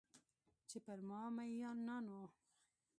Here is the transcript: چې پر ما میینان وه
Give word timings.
چې 0.69 0.77
پر 0.85 0.99
ما 1.09 1.21
میینان 1.35 2.05
وه 2.13 2.25